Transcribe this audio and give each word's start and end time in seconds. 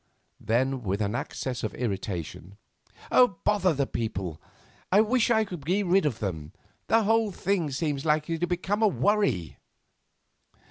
Then, 0.39 0.81
with 0.81 0.99
an 0.99 1.13
access 1.13 1.61
of 1.63 1.75
irritation, 1.75 2.57
"Bother 3.11 3.71
the 3.71 3.85
people! 3.85 4.41
I 4.91 4.99
wish 5.01 5.29
I 5.29 5.45
could 5.45 5.63
be 5.63 5.83
rid 5.83 6.07
of 6.07 6.17
them; 6.17 6.53
the 6.87 7.03
whole 7.03 7.31
thing 7.31 7.69
seems 7.69 8.03
likely 8.03 8.39
to 8.39 8.47
become 8.47 8.81
a 8.81 8.87
worry." 8.87 9.59